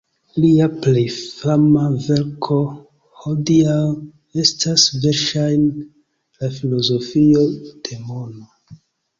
Lia 0.43 0.67
plej 0.85 1.01
fama 1.17 1.83
verko 2.05 2.57
hodiaŭ 3.25 3.77
estas 4.45 4.87
verŝajne 5.05 5.87
"La 5.87 6.51
filozofio 6.59 7.49
de 7.69 8.03
mono". 8.09 8.83